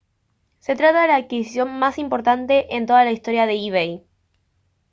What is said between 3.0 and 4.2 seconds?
la historia de ebay